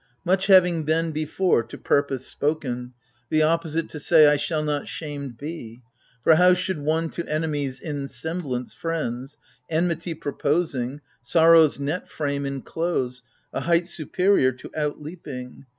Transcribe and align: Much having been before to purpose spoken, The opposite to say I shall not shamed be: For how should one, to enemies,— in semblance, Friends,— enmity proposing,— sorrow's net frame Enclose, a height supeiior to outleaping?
Much 0.25 0.47
having 0.47 0.83
been 0.83 1.11
before 1.11 1.61
to 1.61 1.77
purpose 1.77 2.25
spoken, 2.25 2.91
The 3.29 3.43
opposite 3.43 3.87
to 3.89 3.99
say 3.99 4.25
I 4.27 4.35
shall 4.35 4.63
not 4.63 4.87
shamed 4.87 5.37
be: 5.37 5.83
For 6.23 6.37
how 6.37 6.55
should 6.55 6.79
one, 6.79 7.11
to 7.11 7.27
enemies,— 7.29 7.79
in 7.79 8.07
semblance, 8.07 8.73
Friends,— 8.73 9.37
enmity 9.79 10.15
proposing,— 10.15 11.01
sorrow's 11.21 11.79
net 11.79 12.09
frame 12.09 12.47
Enclose, 12.47 13.21
a 13.53 13.59
height 13.59 13.83
supeiior 13.83 14.57
to 14.57 14.69
outleaping? 14.75 15.67